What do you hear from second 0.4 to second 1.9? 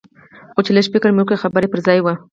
خو چې لږ فکر مې وکړ خبره يې پر